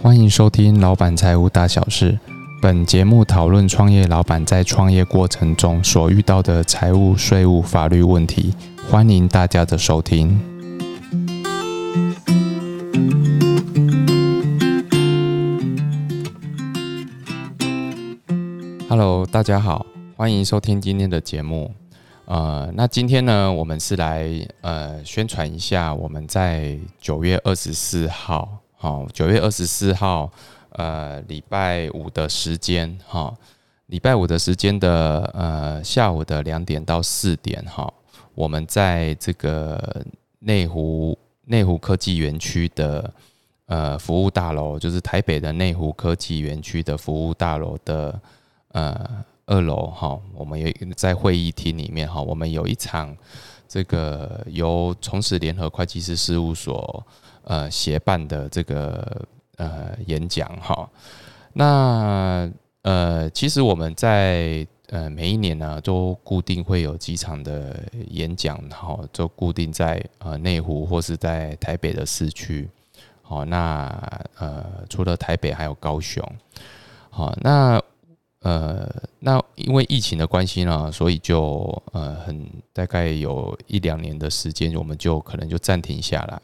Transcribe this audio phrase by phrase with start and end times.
[0.00, 2.12] 欢迎收听《老板财务大小事》。
[2.60, 8.52] 本节目讨论创业老板在创业过程中所遇到的财务、税务、法律问题。
[8.90, 10.40] 欢迎大家的收听。
[18.88, 19.86] Hello，大家好，
[20.16, 21.72] 欢迎收听今天的节目。
[22.28, 24.28] 呃，那今天呢，我们是来
[24.60, 30.30] 呃宣传一下我们在九月二十四号，好，九月二十四号，
[30.72, 33.34] 呃，礼拜五的时间，哈，
[33.86, 37.90] 礼拜五的时间的呃下午的两点到四点，哈，
[38.34, 40.04] 我们在这个
[40.40, 43.10] 内湖内湖科技园区的
[43.64, 48.20] 呃服务大楼，就是台北的内湖科技园区的服务大楼的
[48.72, 49.24] 呃。
[49.48, 53.16] 二楼哈，我们有在会议厅里面哈，我们有一场
[53.66, 57.02] 这个由从事联合会计师事务所
[57.44, 60.86] 呃协办的这个呃演讲哈。
[61.54, 62.50] 那
[62.82, 72.68] 呃，其实我们在呃每一年呢，都固定会有几场的演讲哈，就固定在呃内湖或是在台北的市区。
[73.22, 73.88] 好，那
[74.36, 76.22] 呃除了台北还有高雄。
[77.08, 77.82] 好，那。
[78.48, 86.40] 呃，那因为疫情的关系呢，所以就呃很大概有一两年的时间，我们就可能就暂停下来。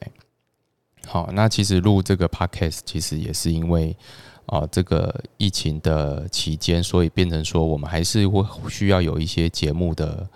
[1.07, 3.97] 好，那其实录这个 podcast 其实也是因为
[4.45, 10.29] 啊这个疫情的期间，所以变成说我们还是会需要有一些节目的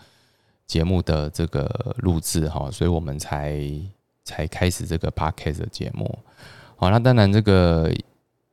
[0.66, 3.60] 节目的这个录制哈，所以我们才
[4.24, 6.18] 才开始这个 podcast 的节目。
[6.76, 7.92] 好，那当然这个。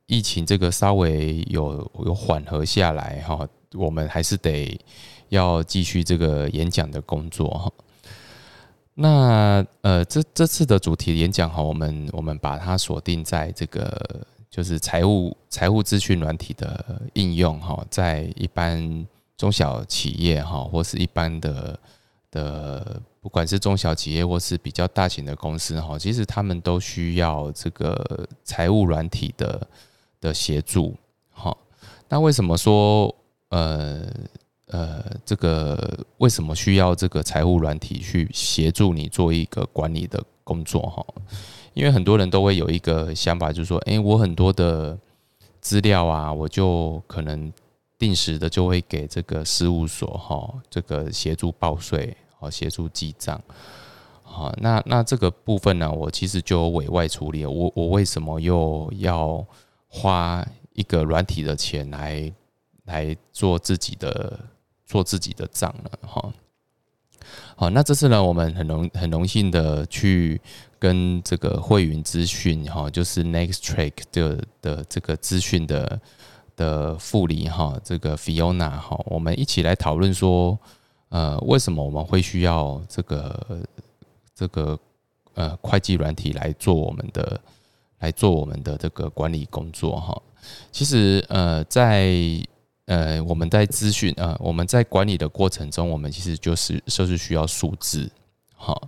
[0.06, 4.78] 疫情这个稍微有有缓和下来哈，我们还是得
[5.30, 7.72] 要继续这个演讲的工作哈。
[8.94, 19.04] 那呃，这这次的主题演讲哈，我们我们把它锁定在这个就是财务财务资讯软体的应用哈，在一般
[19.36, 21.76] 中小企业哈，或是一般的
[22.30, 29.66] 的不管是中小企业或是比较大型的公司哈，其实他们都需要这个财务软体的。
[30.20, 30.94] 的协助，
[31.30, 31.56] 好，
[32.08, 33.14] 那为什么说
[33.50, 34.06] 呃
[34.68, 41.04] 呃这个为什么需要这个财务软体去协助你做一个管理的工作哈？
[41.74, 44.98] 因为很多人都会有一个想法，就是说，哎，我很多的
[45.60, 47.52] 资料啊，我就可能
[47.98, 53.38] 定时的就会给这个事务所哈，这个协助报税，好，协助记账，
[54.22, 59.46] 好，那那这个部分呢，我其实就委外处理，我我为什么又要？
[59.88, 62.32] 花一个软体的钱来
[62.84, 64.38] 来做自己的
[64.84, 66.32] 做自己的账了哈，
[67.56, 70.40] 好，那这次呢，我们很荣很荣幸的去
[70.78, 76.00] 跟这个汇云资讯哈，就是 Next Track 的的这个资讯的
[76.54, 80.58] 的副理哈，这个 Fiona 哈，我们一起来讨论说，
[81.08, 83.60] 呃，为什么我们会需要这个
[84.34, 84.78] 这个
[85.34, 87.40] 呃会计软体来做我们的。
[88.00, 90.22] 来做我们的这个管理工作哈，
[90.70, 92.12] 其实呃在
[92.84, 98.10] 呃我们在资讯呃我们在管理的过程中，我们其实就是就是需要数字
[98.54, 98.78] 哈。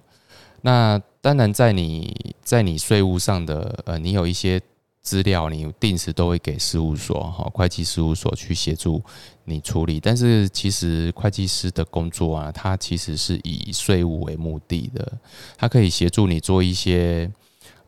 [0.61, 4.61] 那当然在你在你税务上的呃你有一些
[5.01, 9.03] 资料，你定时都会给事务所哈会计事务所去协助
[9.45, 9.99] 你处理。
[9.99, 15.13] 但是其实会计师的工作啊，它其实是以税务为目的的，
[15.57, 17.31] 它可以协助你做一些。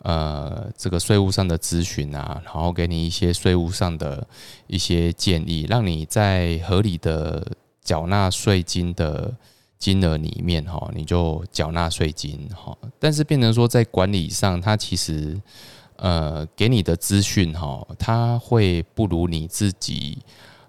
[0.02, 4.26] 呃，这个税务上的咨询啊，然后给你一些税务上的
[4.66, 7.46] 一些建议，让你在合理的
[7.82, 9.30] 缴纳税金的
[9.78, 12.74] 金额里面哈，你就缴纳税金哈。
[12.98, 15.38] 但是变成说在管理上，它其实
[15.96, 20.16] 呃给你的资讯哈，它会不如你自己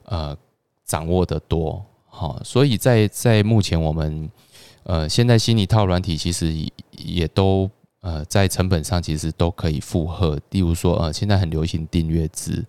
[0.04, 0.36] 呃
[0.84, 2.38] 掌握的多哈。
[2.44, 4.30] 所以在在目前我们
[4.84, 6.54] 呃现在心理套软体其实
[6.92, 7.72] 也都。
[8.02, 10.40] 呃，在成本上其实都可以负荷。
[10.50, 12.66] 例如说，呃，现在很流行订阅制，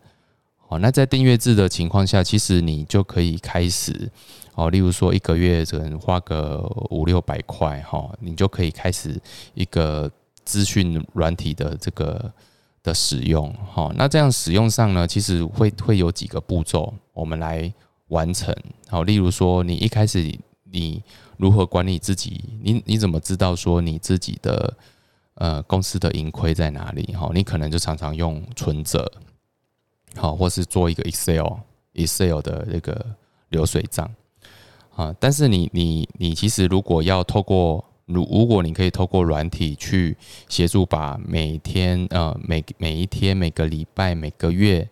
[0.68, 4.10] 哦，那在订阅制的情况下，其实你就可以开始，
[4.54, 9.18] 哦，例如说一个月可能花个五六百块，哈，你就可以开始
[9.54, 10.10] 一个
[10.44, 12.30] 资讯软体的这个
[12.82, 13.90] 的使用，哈。
[13.96, 17.72] 那这样使用上呢，其实会会有几个步骤，我们来
[18.08, 18.54] 完成。
[18.86, 20.38] 好，例如说，你一开始
[20.70, 21.02] 你
[21.38, 22.44] 如何管理自己？
[22.62, 24.76] 你你怎么知道说你自己的？
[25.42, 27.02] 呃，公司的盈亏在哪里？
[27.16, 29.10] 哈，你可能就常常用存折，
[30.14, 33.04] 好，或是做一个 Excel，Excel 的这个
[33.48, 34.08] 流水账，
[34.94, 40.16] 啊，但是你你你其实如果要透过如如果你可以透过软体去
[40.48, 44.88] 协助把每天呃每每一天每个礼拜每个月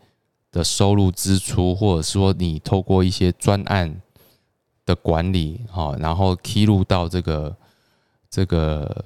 [0.51, 4.03] 的收入支出，或者说你透过一些专案
[4.85, 7.57] 的管理，哈，然后披露到这个
[8.29, 9.05] 这个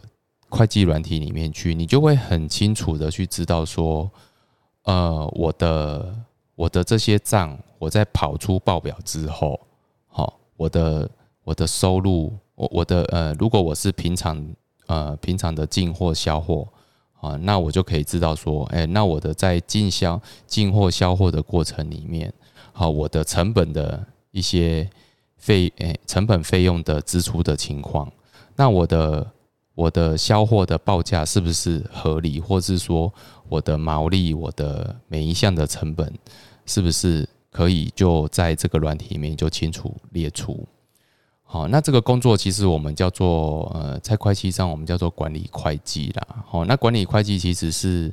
[0.56, 4.10] 会计软体里面去，你就会很清楚的去知道说，
[4.84, 6.14] 呃，我的
[6.54, 9.60] 我的这些账，我在跑出报表之后，
[10.06, 11.10] 好，我的
[11.42, 12.32] 我的收入。
[12.56, 14.40] 我我的呃，如果我是平常
[14.86, 16.64] 呃平常的进货销货
[17.20, 22.32] 啊，那我就可以知道说，哎，那我的在进销进货销货的过程里面，
[22.72, 24.88] 好，我的成本的一些
[25.36, 28.08] 费诶成本费用的支出的情况，
[28.54, 29.28] 那我的
[29.74, 33.12] 我的销货的报价是不是合理，或是说
[33.48, 36.12] 我的毛利，我的每一项的成本
[36.64, 40.64] 是不是可以就在这个软体里面就清楚列出。
[41.42, 46.44] 好，那这个工作其实我们叫做呃，在会计上我们叫做管理会计啦。
[46.46, 48.12] 好，那管理会计其实是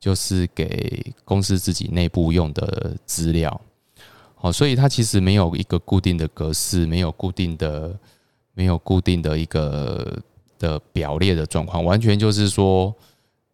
[0.00, 3.60] 就是给公司自己内部用的资料。
[4.34, 7.96] 好，所以它其实没有一个固定的格式，没有固定的
[8.54, 10.18] 没有固定的一个
[10.60, 12.94] 的表列的状况，完全就是说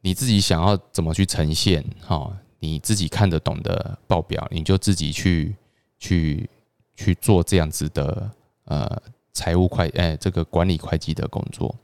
[0.03, 5.56] 你自己想要怎么去呈现，哈，你自己看得懂的报表，你就自己去
[5.99, 6.47] 去
[6.94, 8.31] 去做这样子的
[8.67, 9.03] 呃。
[9.37, 11.75] 财务会哎，这个管理会计的工作，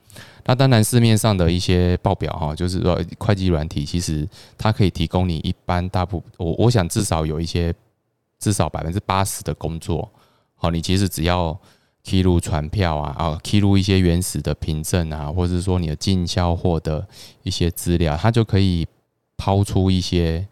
[0.43, 4.27] 那当然市面上的一些报表哈，就是说会计软体，其实
[4.57, 7.71] 它可以提供你一般大部我我想至少有一些
[8.39, 10.11] 至少百分之八十的工作，
[10.55, 11.55] 好，你其实只要
[12.03, 17.07] 披露传票啊，啊，披露一些原始的凭证啊，或者是说你的进销货的
[17.43, 18.85] 一些资料，它就可以
[19.37, 20.45] 抛出一些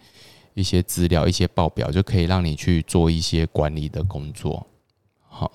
[0.53, 4.65] 一些资料、一些报表，就可以让你去做一些管理的工作，
[5.27, 5.51] 好。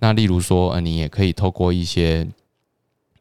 [0.00, 2.24] 那例如说，呃，你也可以透过一些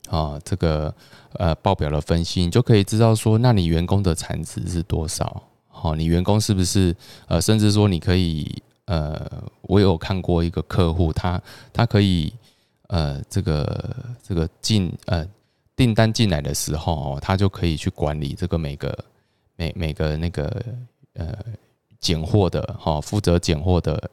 [0.09, 0.93] 啊，这个
[1.33, 5.41] 呃报表的分析，你就可以知道说，那你员工的产值是多少？
[5.67, 6.95] 好，你员工是不是
[7.27, 11.41] 呃，甚至说你可以呃，我有看过一个客户，他
[11.71, 12.33] 他可以
[12.87, 15.25] 呃，这个这个进呃
[15.75, 19.05] 订单进来的时候，他就可以去管理这个每个
[19.55, 20.61] 每每个那个
[21.13, 21.33] 呃
[21.99, 24.09] 拣货的哈，负责拣货的。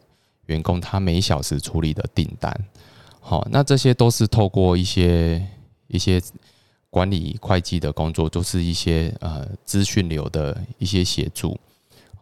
[0.47, 2.55] 员工他每小时处理的订单，
[3.19, 5.43] 好，那这些都是透过一些
[5.87, 6.21] 一些
[6.91, 11.59] 管理会计的工作，都是一些呃资讯流的一些协助，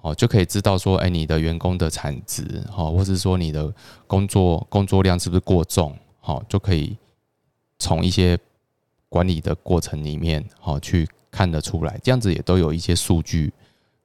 [0.03, 3.73] 哦，就可以知道说，哎，你的员工的产值，好，或者说你的
[4.07, 6.95] 工作工作量是不是过重，好，就可以
[7.79, 8.39] 从一些
[9.09, 13.51] 管理的过程里面，好去看得出来，这样子也都有一些数据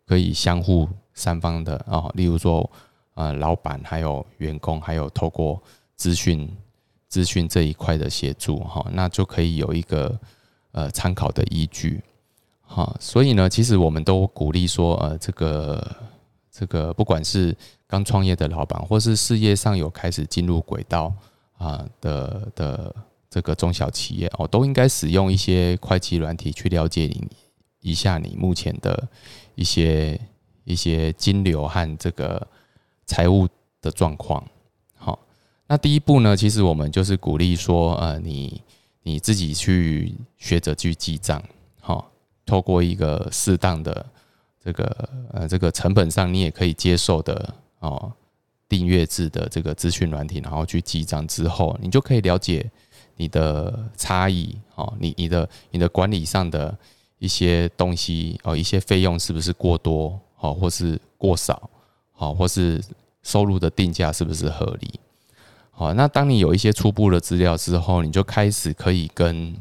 [0.06, 2.70] 可以相互三方的啊，例如说。
[3.20, 5.60] 呃，老板还有员工，还有透过
[5.96, 6.48] 资讯
[7.08, 10.16] 资讯这一块的协助，哈，那就可以有一个
[10.72, 12.00] 呃参考的依据，
[12.68, 12.96] 哈。
[13.00, 15.96] 所以呢，其实我们都鼓励说，呃，这个
[16.52, 17.56] 这个不管是
[17.88, 21.12] 刚创业的老板，或是事业上有开始进入轨道
[21.58, 22.96] 啊的的
[23.30, 27.28] 这个中小企业哦，都应该使用一些会计软体去了解你
[27.82, 29.08] 一下你目前的
[29.56, 30.20] 一些
[30.66, 32.46] 一些金流和这个。
[33.10, 33.48] 财务
[33.82, 34.44] 的状况，
[34.98, 35.18] 好，
[35.68, 38.62] 那第一步呢，其实我们就是鼓励说，呃，你
[39.04, 41.42] 你自己去学着去记账，
[42.48, 44.04] 透过一个适当的
[44.64, 48.12] 这个呃这个成本上你也可以接受的哦
[48.68, 52.68] 订阅制的这个资讯软体，然后去记账之后，你就可以了解
[53.16, 56.76] 你的差异，哦，你你的你的管理上的
[57.20, 61.70] 一些东西哦，一些费用是不是过多，哦，或是过少。
[62.20, 62.84] 好，或是
[63.22, 65.00] 收入的定价是不是合理？
[65.70, 69.56] 好，那当你有一些初步的资料之后，你就开始可以跟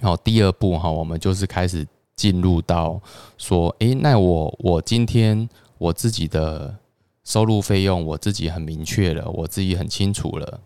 [0.00, 1.84] 好第二步哈，我们就是开始
[2.16, 3.00] 进入到
[3.36, 6.76] 说，诶，那我我今天我自己的
[7.24, 10.60] 收入费用我自己很明确了，我自己很清楚了，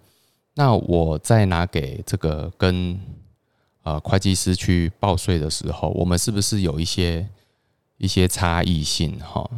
[0.55, 2.99] 那我再拿给这个跟
[3.83, 7.29] 呃会计师去报税的时候，我们是不是有一些
[7.97, 9.49] 一些差异性哈？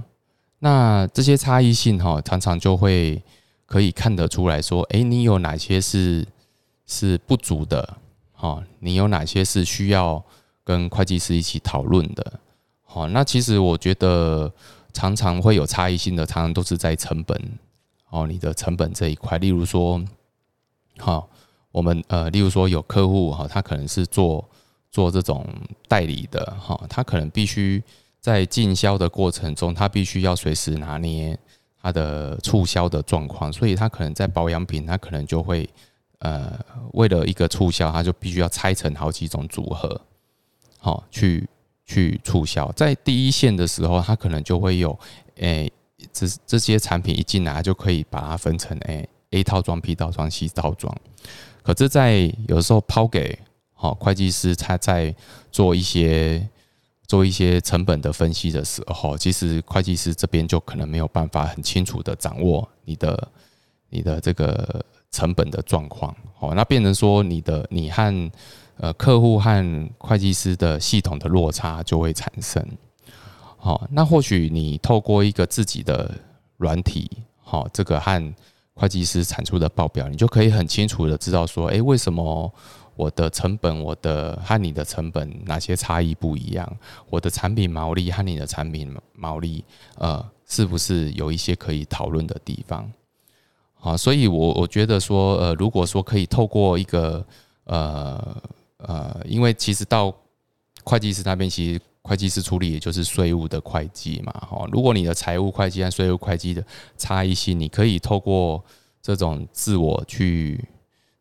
[0.61, 3.23] 那这些差异性哈，常常就会
[3.67, 6.27] 可以看得出来说，哎，你有哪些是
[6.87, 7.97] 是不足的，
[8.33, 10.23] 哈，你有哪些是需要
[10.64, 12.40] 跟会计师一起讨论的，
[12.85, 14.52] 好，那其实我觉得
[14.93, 17.40] 常常会有差异性的，常常都是在成本，
[18.11, 20.02] 哦，你的成本这一块，例如说，
[20.99, 21.29] 好，
[21.73, 24.49] 我们呃，例如说有客户哈，他可能是做
[24.90, 25.47] 做这种
[25.88, 27.83] 代理的，哈，他可能必须。
[28.23, 31.38] 在进销的过程中，他必须要随时拿捏
[31.81, 35.67] 他的促销的状况，所以他可能在保养品，他可能就会
[36.19, 36.52] 呃，
[36.93, 39.99] 为了一个促销，他就必须要拆成好几种组合，
[40.81, 41.49] 好去
[41.85, 42.73] 去促销。
[42.73, 44.99] 在第一线的时候，他可能就会有，
[45.37, 45.71] 诶，
[46.13, 50.93] 这这些产品一进来就可以把它分成诶 A 套装、B 套装、C 套装。
[51.63, 53.39] 可是，在有时候抛给
[53.75, 55.15] 好会计师，他在
[55.53, 56.49] 做一些
[57.07, 63.29] 做一些成本的分析的时候，其实会计师这边就可能没有办法很清楚的掌握你的
[63.91, 64.85] 你的这个。
[65.13, 68.31] 成本的状况，好，那变成说你的你和
[68.81, 72.67] 呃客户和会计师的系统的落差就会产生，
[73.57, 76.11] 好，那或许你透过一个自己的
[76.57, 77.11] 软体，
[77.43, 78.35] 好，这个和
[78.75, 82.51] 会计师产出的报表，你就可以很清楚的知道说，诶，为什么
[82.97, 86.67] 我的成本，我的和你的成本哪些差异不一样？
[87.11, 89.63] 我的产品毛利和你的产品毛利，
[89.99, 92.91] 呃，是不是有一些可以讨论的地方？
[93.81, 97.25] 啊，所以，我我觉得说，呃，如果说可以透过一个，
[97.65, 98.37] 呃
[98.83, 100.15] 呃，因为其实到
[100.85, 104.67] 会计师那边，其实会计师处理也就是税务的会计嘛，哈。
[104.73, 106.65] 如果你的财务会计和税务会计的
[106.97, 108.65] 差异性，你可以透过
[109.03, 110.65] 这种自我去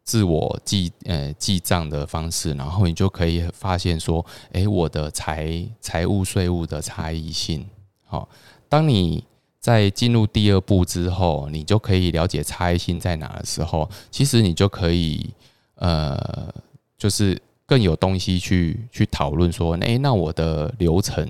[0.04, 7.66] 自我记呃记账的方式，然后你就可以发现说，哎，我的财财务税务的差异性，
[8.06, 8.28] 好，
[8.68, 9.24] 当你。
[9.62, 15.34] 在进入第二步之后，你就可以了解差异性在哪的时候，其实你就可以
[15.75, 16.50] 呃，
[16.98, 17.39] 就是
[17.70, 21.30] 更有东西去去讨论说，诶，那我的流程，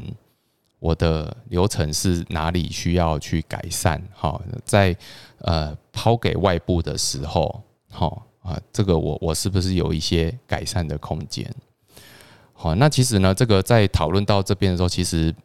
[0.79, 4.01] 我的流程是哪里需要去改善？
[4.13, 4.95] 好，在
[5.39, 11.53] 呃抛给外部的时候，好啊，这个我我是不是有一些改善的空间？
[12.53, 15.35] 好，那其实呢，这个在讨论到这边的时候，其实。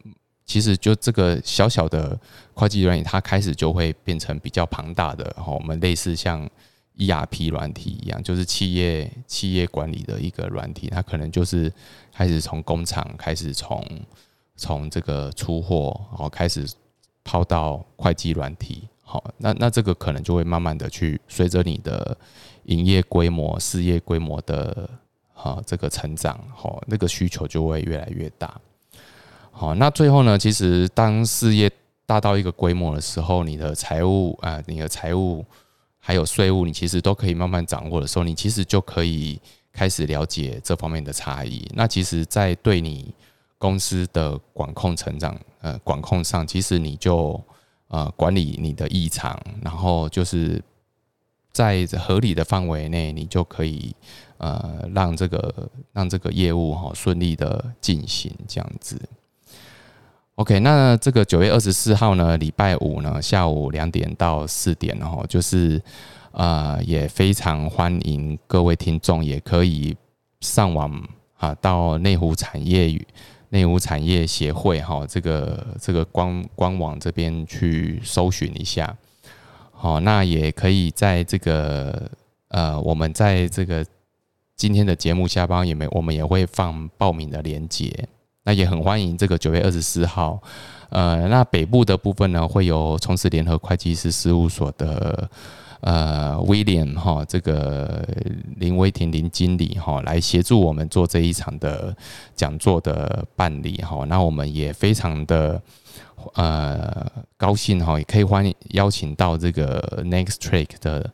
[0.47, 2.15] 其实就这个小小的
[2.53, 5.25] 会计软体，它开始就会变成比较庞大的。
[5.35, 6.47] 哈，我们类似像
[6.97, 11.71] ERP 软体一样，就是企业企业管理的一个软体，它可能就是
[12.13, 13.85] 开始从工厂开始从
[14.55, 16.65] 从这个出货，然后开始
[17.23, 18.87] 抛到会计软体。
[19.03, 22.17] 好，那那这个可能就会慢慢的去随着你的
[22.63, 24.89] 营业规模、事业规模的
[25.33, 28.59] 哈这个成长，哈，那个需求就会越来越大。
[29.51, 30.37] 好，那最后呢？
[30.37, 31.71] 其实当事业
[32.05, 35.45] 大到一个规模的时候，你的财务啊，你的财务
[36.07, 39.41] 还有税务，你其实都可以慢慢掌握的时候，你其实就可以
[39.73, 41.67] 开始了解这方面的差异。
[41.73, 43.11] 那其实，在对你
[43.57, 47.43] 公司的管控成长呃管控上，其实你就
[47.87, 50.63] 呃管理你的异常，然后就是
[51.51, 53.95] 在合理的范围内，你就可以
[54.37, 59.01] 呃让这个让这个业务哈顺利的进行这样子。
[60.35, 65.81] OK，那这个九月二十四号呢，礼拜五呢，下午两点到四点，然后就是
[66.31, 69.95] 呃，也非常欢迎各位听众，也可以
[70.41, 71.01] 上网
[71.37, 73.07] 啊，到内湖产业与
[73.47, 78.93] 内湖产业协会哈，这个这个官官网这边去搜寻一下。
[79.71, 82.11] 好，那也可以在这个
[82.49, 83.85] 呃，我们在这个
[84.57, 88.09] 今天的节目下方也没，我们也会放报名的链接。
[88.45, 90.39] 那也很欢迎这个九月二十四号，
[90.89, 95.27] 呃，那北部的部分呢，会有从事联合会计师事务所的
[95.81, 98.07] 呃威廉哈，这个
[98.57, 101.95] 林威婷林经理哈，来协助我们做这一场的
[102.35, 104.05] 讲座的办理哈。
[104.07, 105.59] 那我们也非常的
[106.35, 111.11] 呃高兴哈，也可以欢迎邀请到这个 Next Track 的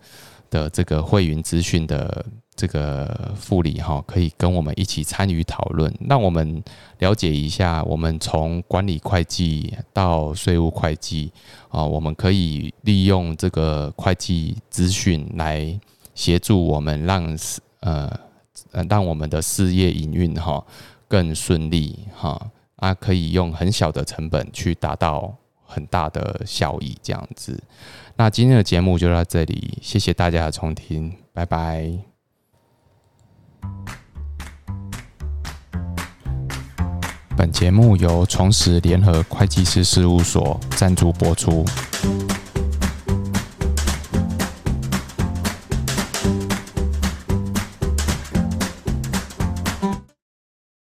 [0.50, 2.26] 的这个会员资讯的。
[2.62, 6.64] 这个副理哈，可以跟我们一起参与讨论，让我们
[7.00, 11.32] 了解一下，我们从管理会计到税务会计
[11.70, 15.76] 啊，我们可以利用这个会计资讯来
[16.14, 17.36] 协助我们，让
[17.80, 18.20] 呃
[18.72, 20.64] 呃让我们的事业营运哈
[21.08, 22.40] 更顺利哈
[22.76, 27.60] 啊，可以用很小的成本去达到很大的效益，这样子。
[28.18, 32.11] 那今天的节目就到这里，谢谢大家的重听，拜拜。
[37.36, 41.66] 本节目由重实联合会计师事务所赞助播出。